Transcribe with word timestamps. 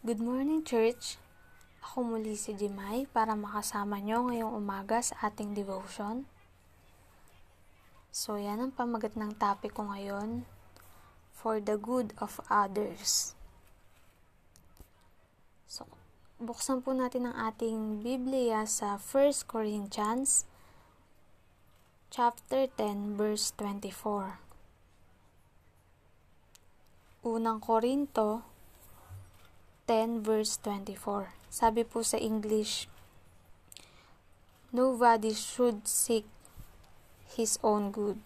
Good 0.00 0.16
morning, 0.16 0.64
church. 0.64 1.20
Ako 1.84 2.00
muli 2.00 2.32
si 2.32 2.56
Jimay 2.56 3.04
para 3.04 3.36
makasama 3.36 4.00
nyo 4.00 4.32
ngayong 4.32 4.56
umaga 4.56 4.96
sa 5.04 5.28
ating 5.28 5.52
devotion. 5.52 6.24
So, 8.08 8.40
yan 8.40 8.64
ang 8.64 8.72
pamagat 8.72 9.12
ng 9.20 9.36
topic 9.36 9.76
ko 9.76 9.92
ngayon. 9.92 10.48
For 11.36 11.60
the 11.60 11.76
good 11.76 12.16
of 12.16 12.40
others. 12.48 13.36
So, 15.68 15.84
buksan 16.40 16.80
po 16.80 16.96
natin 16.96 17.28
ang 17.28 17.36
ating 17.52 18.00
Biblia 18.00 18.64
sa 18.64 18.96
1 18.96 19.44
Corinthians 19.44 20.48
chapter 22.08 22.72
10 22.72 23.20
verse 23.20 23.52
24. 23.52 24.40
Unang 27.20 27.60
Korinto 27.60 28.49
10 29.90 30.22
verse 30.22 30.54
24. 30.62 31.34
Sabi 31.50 31.82
po 31.82 32.06
sa 32.06 32.14
English, 32.14 32.86
Nobody 34.70 35.34
should 35.34 35.82
seek 35.82 36.30
his 37.26 37.58
own 37.58 37.90
good, 37.90 38.22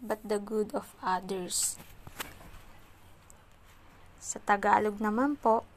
but 0.00 0.24
the 0.24 0.40
good 0.40 0.72
of 0.72 0.96
others. 1.04 1.76
Sa 4.16 4.40
Tagalog 4.40 5.04
naman 5.04 5.36
po, 5.36 5.68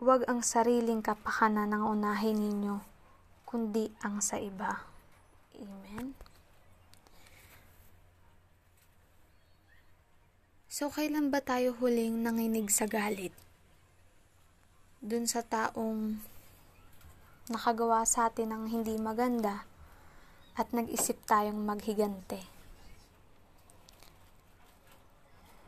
Huwag 0.00 0.24
ang 0.26 0.40
sariling 0.40 1.04
kapakanan 1.04 1.76
ang 1.76 1.86
unahin 1.92 2.40
ninyo, 2.40 2.80
kundi 3.44 3.92
ang 4.00 4.18
sa 4.24 4.40
iba. 4.40 4.88
Amen. 5.60 6.21
So, 10.72 10.88
kailan 10.88 11.28
ba 11.28 11.44
tayo 11.44 11.76
huling 11.76 12.24
nanginig 12.24 12.72
sa 12.72 12.88
galit? 12.88 13.36
Dun 15.04 15.28
sa 15.28 15.44
taong 15.44 16.16
nakagawa 17.52 18.08
sa 18.08 18.32
atin 18.32 18.56
ng 18.56 18.64
hindi 18.72 18.96
maganda 18.96 19.68
at 20.56 20.72
nag-isip 20.72 21.20
tayong 21.28 21.60
maghigante. 21.60 22.40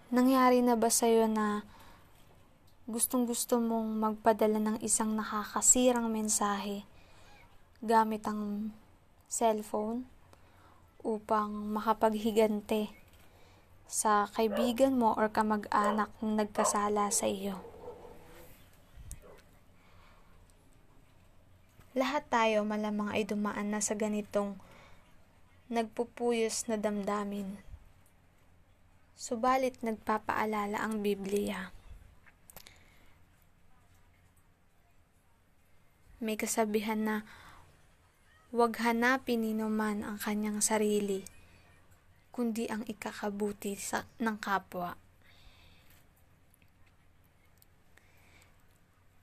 Nangyari 0.09 0.65
na 0.65 0.73
ba 0.73 0.89
sa'yo 0.89 1.29
na 1.29 1.69
gustong 2.89 3.29
gusto 3.29 3.61
mong 3.61 4.01
magpadala 4.01 4.57
ng 4.57 4.79
isang 4.81 5.13
nakakasirang 5.13 6.09
mensahe 6.09 6.89
gamit 7.85 8.25
ang 8.25 8.73
cellphone 9.29 10.09
upang 11.05 11.53
makapaghigante 11.77 13.04
sa 13.89 14.27
kaibigan 14.33 14.97
mo 14.97 15.15
or 15.15 15.33
kamag-anak 15.33 16.11
na 16.19 16.45
nagkasala 16.45 17.09
sa 17.13 17.27
iyo. 17.29 17.61
Lahat 21.95 22.27
tayo 22.27 22.67
malamang 22.67 23.15
ay 23.15 23.23
dumaan 23.23 23.71
na 23.71 23.79
sa 23.79 23.95
ganitong 23.95 24.59
nagpupuyos 25.71 26.67
na 26.67 26.75
damdamin. 26.75 27.57
Subalit 29.15 29.79
nagpapaalala 29.81 30.83
ang 30.83 31.01
Biblia 31.01 31.71
may 36.25 36.41
kasabihan 36.41 37.05
na 37.05 37.17
huwag 38.49 38.81
hanapin 38.81 39.45
ni 39.45 39.53
man 39.53 40.01
ang 40.01 40.17
kanyang 40.17 40.65
sarili, 40.65 41.29
kundi 42.35 42.67
ang 42.67 42.83
ikakabuti 42.91 43.79
sa, 43.79 44.11
ng 44.19 44.35
kapwa. 44.43 44.99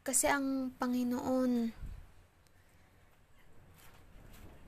Kasi 0.08 0.32
ang 0.32 0.72
Panginoon, 0.80 1.76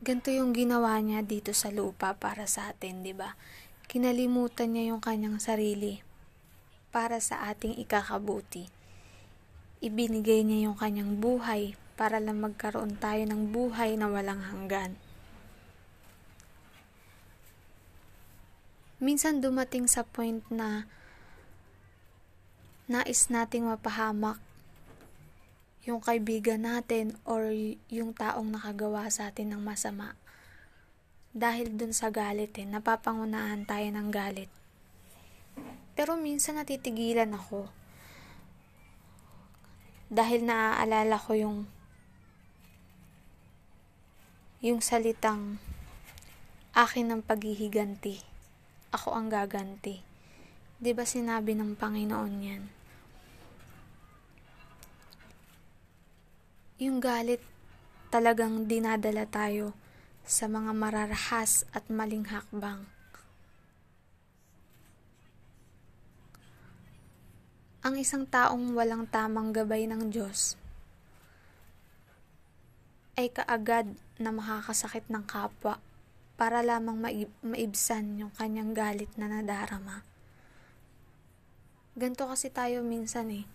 ganito 0.04 0.30
yung 0.36 0.52
ginawa 0.52 1.00
niya 1.00 1.24
dito 1.24 1.56
sa 1.56 1.72
lupa 1.72 2.20
para 2.20 2.44
sa 2.44 2.76
atin, 2.76 3.08
di 3.08 3.16
ba? 3.16 3.40
Kinalimutan 3.88 4.76
niya 4.76 4.92
yung 4.92 5.00
kanyang 5.00 5.40
sarili 5.40 6.04
para 6.92 7.24
sa 7.24 7.48
ating 7.48 7.80
ikakabuti. 7.80 8.68
Ibinigay 9.80 10.44
niya 10.44 10.68
yung 10.68 10.76
kanyang 10.76 11.16
buhay 11.24 11.80
para 11.96 12.20
lang 12.20 12.44
magkaroon 12.44 13.00
tayo 13.00 13.24
ng 13.24 13.56
buhay 13.56 13.96
na 13.96 14.12
walang 14.12 14.44
hanggan. 14.44 15.00
Minsan 19.04 19.44
dumating 19.44 19.84
sa 19.92 20.08
point 20.08 20.40
na 20.48 20.88
nais 22.88 23.28
nating 23.28 23.68
mapahamak 23.68 24.40
yung 25.84 26.00
kaibigan 26.00 26.64
natin 26.64 27.20
or 27.28 27.52
yung 27.92 28.16
taong 28.16 28.48
nakagawa 28.48 29.12
sa 29.12 29.28
atin 29.28 29.52
ng 29.52 29.60
masama. 29.60 30.16
Dahil 31.36 31.76
dun 31.76 31.92
sa 31.92 32.08
galit 32.16 32.56
eh, 32.56 32.64
napapangunahan 32.64 33.68
tayo 33.68 33.84
ng 33.92 34.08
galit. 34.08 34.48
Pero 36.00 36.16
minsan 36.16 36.56
natitigilan 36.56 37.36
ako. 37.36 37.68
Dahil 40.08 40.48
naaalala 40.48 41.20
ko 41.20 41.36
yung 41.36 41.58
yung 44.64 44.80
salitang 44.80 45.60
akin 46.72 47.12
ang 47.12 47.20
paghihiganti. 47.20 48.33
Ako 48.94 49.18
ang 49.18 49.28
gaganti. 49.34 50.06
'Di 50.78 50.94
ba 50.94 51.02
sinabi 51.02 51.58
ng 51.58 51.74
Panginoon 51.74 52.34
'yan? 52.46 52.64
Yung 56.78 57.02
galit 57.02 57.42
talagang 58.14 58.70
dinadala 58.70 59.26
tayo 59.26 59.74
sa 60.22 60.46
mga 60.46 60.78
mararahas 60.78 61.66
at 61.74 61.90
maling 61.90 62.30
hakbang. 62.30 62.86
Ang 67.84 68.00
isang 68.00 68.24
taong 68.30 68.78
walang 68.78 69.10
tamang 69.10 69.52
gabay 69.52 69.90
ng 69.90 70.08
Diyos 70.08 70.56
ay 73.20 73.28
kaagad 73.34 73.92
na 74.22 74.30
makakasakit 74.32 75.10
ng 75.10 75.26
kapwa 75.26 75.82
para 76.34 76.66
lamang 76.66 76.98
maib- 76.98 77.40
maibsan 77.46 78.18
yung 78.18 78.34
kanyang 78.34 78.74
galit 78.74 79.12
na 79.16 79.30
nadarama. 79.30 80.02
Ganto 81.94 82.26
kasi 82.26 82.50
tayo 82.50 82.82
minsan 82.82 83.30
eh, 83.30 83.46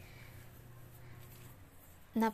na 2.15 2.31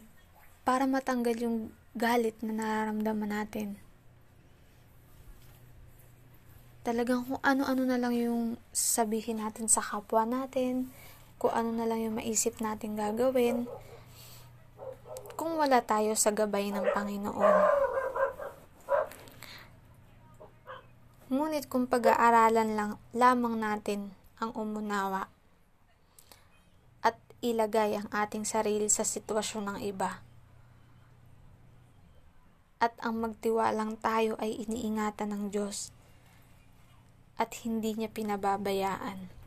para 0.64 0.84
matanggal 0.84 1.36
yung 1.40 1.58
galit 1.96 2.36
na 2.44 2.52
nararamdaman 2.52 3.32
natin. 3.32 3.80
Talagang 6.84 7.24
kung 7.24 7.40
ano-ano 7.40 7.88
na 7.88 7.96
lang 7.96 8.12
yung 8.12 8.60
sabihin 8.68 9.40
natin 9.40 9.72
sa 9.72 9.80
kapwa 9.80 10.28
natin, 10.28 10.92
kung 11.40 11.52
ano 11.52 11.72
na 11.72 11.88
lang 11.88 12.04
yung 12.04 12.20
maisip 12.20 12.60
natin 12.60 12.92
gagawin, 12.92 13.64
kung 15.40 15.56
wala 15.56 15.80
tayo 15.80 16.12
sa 16.12 16.32
gabay 16.32 16.68
ng 16.68 16.84
Panginoon. 16.92 17.83
Ngunit 21.34 21.66
kung 21.66 21.90
pag-aaralan 21.90 22.78
lang 22.78 22.92
lamang 23.10 23.58
natin 23.58 24.14
ang 24.38 24.54
umunawa 24.54 25.26
at 27.02 27.18
ilagay 27.42 27.98
ang 27.98 28.06
ating 28.14 28.46
sarili 28.46 28.86
sa 28.86 29.02
sitwasyon 29.02 29.74
ng 29.74 29.78
iba, 29.82 30.22
at 32.78 32.94
ang 33.02 33.18
magtiwalang 33.18 33.98
tayo 33.98 34.38
ay 34.38 34.62
iniingatan 34.62 35.34
ng 35.34 35.44
Diyos 35.50 35.90
at 37.34 37.50
hindi 37.66 37.98
niya 37.98 38.14
pinababayaan 38.14 39.42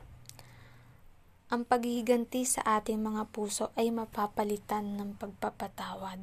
ang 1.47 1.63
paghihiganti 1.63 2.43
sa 2.43 2.59
ating 2.75 2.99
mga 2.99 3.31
puso 3.31 3.71
ay 3.79 3.87
mapapalitan 3.87 4.99
ng 4.99 5.15
pagpapatawad. 5.15 6.19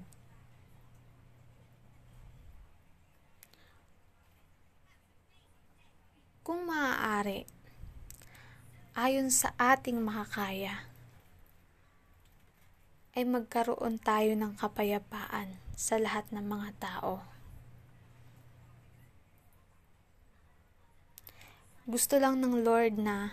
Kung 6.45 6.69
maaari, 6.69 7.49
ayon 8.93 9.33
sa 9.33 9.57
ating 9.57 9.97
makakaya, 9.97 10.85
ay 13.17 13.25
magkaroon 13.25 13.97
tayo 13.97 14.37
ng 14.37 14.53
kapayapaan 14.61 15.57
sa 15.73 15.97
lahat 15.97 16.29
ng 16.37 16.45
mga 16.45 16.69
tao. 16.77 17.25
Gusto 21.89 22.21
lang 22.21 22.37
ng 22.45 22.61
Lord 22.61 23.01
na 23.01 23.33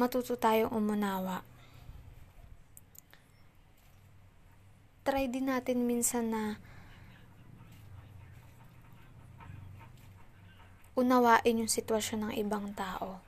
matuto 0.00 0.32
tayong 0.40 0.72
umunawa. 0.72 1.44
Try 5.04 5.28
din 5.28 5.52
natin 5.52 5.84
minsan 5.84 6.32
na 6.32 6.56
unawain 10.94 11.60
yung 11.62 11.70
sitwasyon 11.70 12.30
ng 12.30 12.34
ibang 12.38 12.70
tao. 12.74 13.18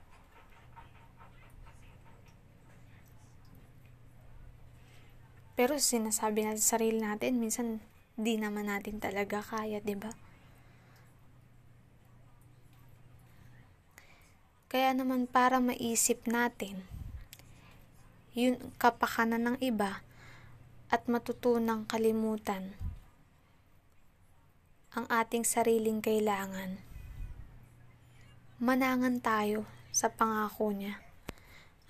Pero 5.56 5.80
sinasabi 5.80 6.44
natin 6.44 6.60
sa 6.60 6.76
sarili 6.76 7.00
natin, 7.00 7.40
minsan 7.40 7.80
di 8.14 8.36
naman 8.36 8.68
natin 8.68 9.00
talaga 9.00 9.40
kaya, 9.40 9.80
di 9.80 9.96
ba? 9.96 10.12
Kaya 14.68 14.92
naman 14.92 15.24
para 15.24 15.56
maisip 15.56 16.28
natin 16.28 16.84
yung 18.36 18.60
kapakanan 18.76 19.48
ng 19.48 19.58
iba 19.64 20.04
at 20.92 21.08
matutunang 21.08 21.88
kalimutan 21.88 22.76
ang 24.92 25.08
ating 25.08 25.44
sariling 25.44 26.04
kailangan. 26.04 26.85
Manangan 28.56 29.20
tayo 29.20 29.68
sa 29.92 30.08
pangako 30.08 30.72
niya. 30.72 31.00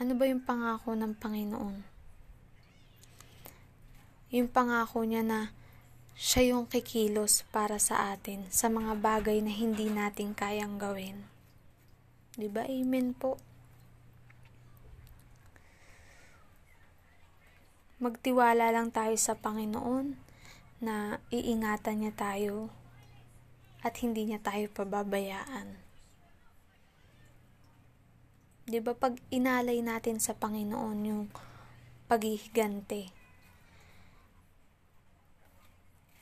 Ano 0.02 0.18
ba 0.18 0.26
yung 0.26 0.42
pangako 0.42 0.98
ng 0.98 1.14
Panginoon? 1.16 1.96
yung 4.34 4.50
pangako 4.50 5.06
niya 5.06 5.22
na 5.22 5.54
siya 6.16 6.56
yung 6.56 6.66
kikilos 6.66 7.46
para 7.54 7.78
sa 7.78 8.10
atin 8.10 8.48
sa 8.50 8.66
mga 8.66 8.98
bagay 8.98 9.38
na 9.44 9.52
hindi 9.52 9.86
natin 9.86 10.34
kayang 10.34 10.80
gawin. 10.80 11.28
'Di 12.34 12.48
ba? 12.50 12.66
Amen 12.66 13.14
po. 13.14 13.38
Magtiwala 17.96 18.74
lang 18.76 18.92
tayo 18.92 19.16
sa 19.16 19.38
Panginoon 19.38 20.20
na 20.84 21.16
iingatan 21.32 22.04
niya 22.04 22.12
tayo 22.12 22.68
at 23.80 23.96
hindi 24.04 24.28
niya 24.28 24.40
tayo 24.42 24.68
pababayaan. 24.68 25.85
'Di 28.66 28.82
ba 28.82 28.98
pag 28.98 29.14
inalay 29.30 29.78
natin 29.78 30.18
sa 30.18 30.34
Panginoon 30.34 30.98
yung 31.06 31.22
paghihigante, 32.10 33.14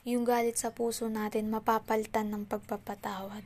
yung 0.05 0.21
galit 0.21 0.53
sa 0.53 0.69
puso 0.69 1.09
natin 1.09 1.49
mapapalitan 1.49 2.29
ng 2.29 2.45
pagpapatawad. 2.45 3.41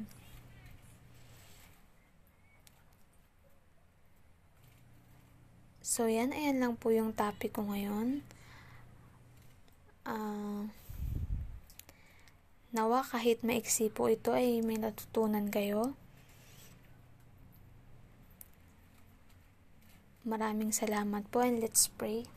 So, 5.79 6.05
yan, 6.05 6.35
ayan 6.35 6.59
lang 6.59 6.75
po 6.75 6.91
yung 6.91 7.15
topic 7.15 7.55
ko 7.55 7.65
ngayon. 7.65 8.21
Uh, 10.03 10.69
nawa 12.75 13.01
kahit 13.01 13.41
maiksi 13.41 13.89
po 13.89 14.11
ito 14.11 14.35
ay 14.35 14.59
may 14.61 14.77
natutunan 14.77 15.47
kayo. 15.49 15.97
Maraming 20.29 20.69
salamat 20.69 21.25
po 21.33 21.41
and 21.41 21.57
let's 21.57 21.89
pray. 21.89 22.29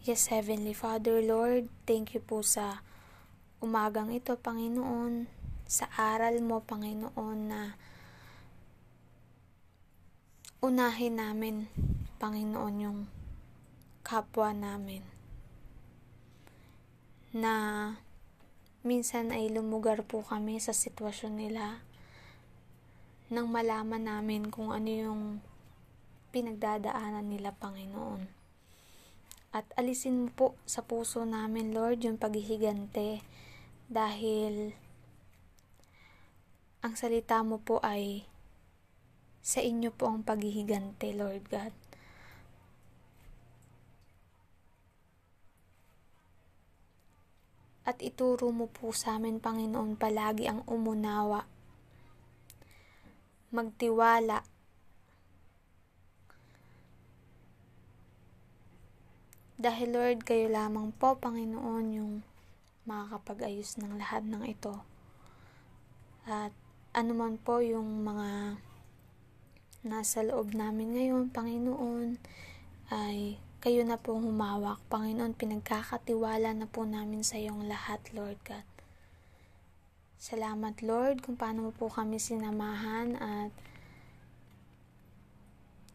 Yes, 0.00 0.32
Heavenly 0.32 0.72
Father, 0.72 1.20
Lord, 1.20 1.68
thank 1.84 2.16
you 2.16 2.24
po 2.24 2.40
sa 2.40 2.80
umagang 3.60 4.08
ito, 4.08 4.40
Panginoon, 4.40 5.28
sa 5.68 5.84
aral 6.00 6.40
mo, 6.40 6.64
Panginoon, 6.64 7.38
na 7.44 7.76
unahin 10.64 11.20
namin, 11.20 11.68
Panginoon, 12.16 12.74
yung 12.80 13.00
kapwa 14.00 14.56
namin. 14.56 15.04
Na 17.36 17.52
minsan 18.80 19.28
ay 19.28 19.52
lumugar 19.52 20.00
po 20.08 20.24
kami 20.24 20.56
sa 20.56 20.72
sitwasyon 20.72 21.36
nila 21.36 21.84
nang 23.30 23.46
malaman 23.46 24.10
namin 24.10 24.50
kung 24.50 24.74
ano 24.74 24.90
yung 24.90 25.22
pinagdadaanan 26.34 27.30
nila, 27.30 27.54
Panginoon. 27.54 28.26
At 29.54 29.66
alisin 29.78 30.26
mo 30.26 30.30
po 30.30 30.46
sa 30.66 30.82
puso 30.82 31.22
namin, 31.22 31.70
Lord, 31.70 32.02
yung 32.02 32.18
paghihigante 32.18 33.22
dahil 33.90 34.74
ang 36.82 36.94
salita 36.94 37.42
mo 37.42 37.58
po 37.58 37.82
ay 37.82 38.26
sa 39.42 39.58
inyo 39.62 39.90
po 39.90 40.10
ang 40.10 40.22
paghihigante, 40.22 41.10
Lord 41.14 41.46
God. 41.50 41.74
At 47.82 47.98
ituro 48.06 48.54
mo 48.54 48.70
po 48.70 48.94
sa 48.94 49.18
amin, 49.18 49.42
Panginoon, 49.42 49.98
palagi 49.98 50.46
ang 50.46 50.62
umunawa, 50.70 51.42
magtiwala, 53.50 54.42
Dahil 59.60 59.92
Lord, 59.92 60.24
kayo 60.24 60.48
lamang 60.48 60.88
po, 60.96 61.20
Panginoon, 61.20 61.86
yung 61.92 62.12
makakapag-ayos 62.88 63.76
ng 63.76 64.00
lahat 64.00 64.24
ng 64.24 64.48
ito. 64.48 64.80
At 66.24 66.56
anuman 66.96 67.36
po 67.36 67.60
yung 67.60 68.00
mga 68.00 68.56
nasa 69.84 70.24
loob 70.24 70.56
namin 70.56 70.96
ngayon, 70.96 71.28
Panginoon, 71.28 72.16
ay 72.88 73.36
kayo 73.60 73.84
na 73.84 74.00
po 74.00 74.16
humawak. 74.16 74.80
Panginoon, 74.88 75.36
pinagkakatiwala 75.36 76.56
na 76.56 76.64
po 76.64 76.88
namin 76.88 77.20
sa 77.20 77.36
iyong 77.36 77.68
lahat, 77.68 78.00
Lord 78.16 78.40
God. 78.48 78.79
Salamat, 80.20 80.84
Lord, 80.84 81.24
kung 81.24 81.40
paano 81.40 81.64
mo 81.64 81.72
po 81.72 81.88
kami 81.88 82.20
sinamahan 82.20 83.16
at 83.16 83.50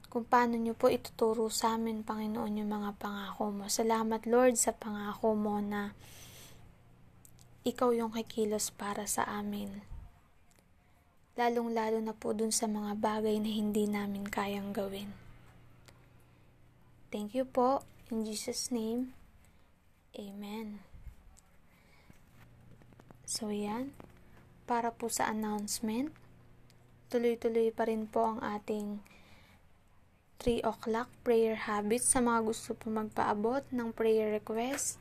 kung 0.10 0.25
paano 0.25 0.57
nyo 0.57 0.74
po 0.74 0.89
ituturo 0.89 1.45
sa 1.54 1.77
amin, 1.77 2.01
Panginoon, 2.01 2.57
yung 2.57 2.72
mga 2.74 2.98
pangako 2.98 3.54
mo. 3.54 3.69
Salamat, 3.69 4.25
Lord, 4.25 4.57
sa 4.57 4.74
pangako 4.74 5.38
mo 5.38 5.62
na 5.62 5.94
ikaw 7.62 7.94
yung 7.94 8.18
kikilos 8.18 8.74
para 8.74 9.06
sa 9.06 9.30
amin. 9.30 9.86
Lalong-lalo 11.38 12.01
na 12.01 12.18
po 12.18 12.33
dun 12.33 12.50
sa 12.50 12.66
mga 12.66 12.98
bagay 12.98 13.38
na 13.38 13.51
hindi 13.54 13.86
namin 13.86 14.25
kayang 14.25 14.74
gawin. 14.74 15.13
Thank 17.13 17.38
you 17.38 17.45
po. 17.45 17.86
In 18.10 18.25
Jesus' 18.25 18.74
name, 18.74 19.13
Amen. 20.18 20.80
So, 23.28 23.51
yan. 23.51 23.92
Para 24.66 24.90
po 24.90 25.14
sa 25.14 25.30
announcement, 25.30 26.10
tuloy-tuloy 27.14 27.70
pa 27.70 27.86
rin 27.86 28.10
po 28.10 28.34
ang 28.34 28.42
ating 28.42 28.98
3 30.42 30.66
o'clock 30.66 31.06
prayer 31.22 31.69
habits 31.69 32.10
sa 32.10 32.22
mga 32.22 32.42
gusto 32.42 32.74
po 32.74 32.90
magpaabot 32.90 33.62
ng 33.69 33.94
prayer 33.94 34.34
request. 34.34 34.98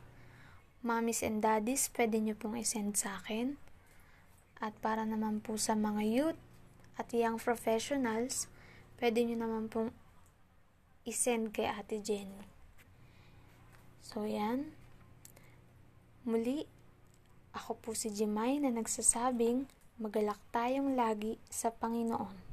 Mommies 0.84 1.24
and 1.24 1.40
daddies, 1.40 1.88
pwede 1.96 2.20
nyo 2.20 2.36
pong 2.36 2.60
isend 2.60 3.00
sa 3.00 3.24
akin. 3.24 3.56
At 4.60 4.76
para 4.84 5.08
naman 5.08 5.40
po 5.40 5.56
sa 5.56 5.72
mga 5.72 6.02
youth 6.04 6.40
at 7.00 7.08
young 7.16 7.40
professionals, 7.40 8.52
pwede 9.00 9.24
nyo 9.24 9.36
naman 9.48 9.72
pong 9.72 9.96
isend 11.08 11.56
kay 11.56 11.68
Ate 11.68 12.04
Jenny. 12.04 12.48
So, 14.04 14.28
yan. 14.28 14.76
Muli, 16.28 16.68
ako 17.54 17.78
po 17.78 17.90
si 17.94 18.10
Jemay 18.10 18.58
na 18.58 18.74
nagsasabing 18.74 19.70
magalak 20.02 20.42
tayong 20.50 20.98
lagi 20.98 21.38
sa 21.46 21.70
Panginoon. 21.70 22.43